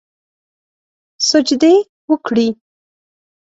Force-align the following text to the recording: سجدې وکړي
سجدې 1.29 1.75
وکړي 2.09 2.47